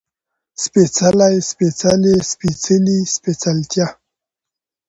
سپېڅلی، 0.63 1.35
سپېڅلې، 1.49 2.15
سپېڅلي، 2.31 2.97
سپېڅلتيا 3.13 3.87